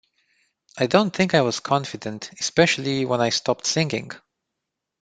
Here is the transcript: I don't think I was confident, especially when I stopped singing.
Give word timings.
I 0.79 0.87
don't 0.87 1.15
think 1.15 1.35
I 1.35 1.41
was 1.41 1.59
confident, 1.59 2.31
especially 2.39 3.05
when 3.05 3.21
I 3.21 3.29
stopped 3.29 3.67
singing. 3.67 4.09